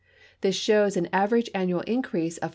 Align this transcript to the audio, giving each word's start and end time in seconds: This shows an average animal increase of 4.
This 0.41 0.55
shows 0.55 0.97
an 0.97 1.07
average 1.13 1.47
animal 1.53 1.81
increase 1.85 2.39
of 2.39 2.49
4. 2.49 2.49